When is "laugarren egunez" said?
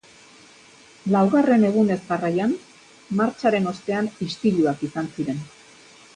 1.15-1.97